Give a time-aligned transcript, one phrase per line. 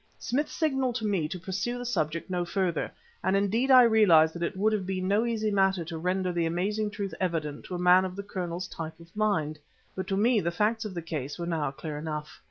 [0.17, 2.91] Smith signaled to me to pursue the subject no further;
[3.23, 6.47] and indeed I realized that it would have been no easy matter to render the
[6.47, 9.59] amazing truth evident to a man of the Colonel's type of mind.
[9.93, 12.39] But to me the facts of the case were now clear enough.